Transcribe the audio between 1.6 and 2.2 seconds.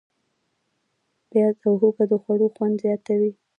او هوږه د